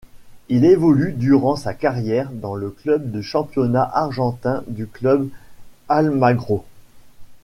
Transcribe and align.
Il 0.49 0.65
évolue 0.65 1.13
durant 1.13 1.55
sa 1.55 1.75
carrière 1.75 2.31
dans 2.31 2.55
le 2.55 2.71
club 2.71 3.11
du 3.11 3.21
championnat 3.21 3.83
argentin 3.93 4.63
du 4.67 4.87
Club 4.87 5.29
Almagro. 5.89 6.65